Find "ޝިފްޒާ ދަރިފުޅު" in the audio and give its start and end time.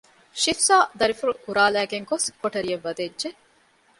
0.41-1.33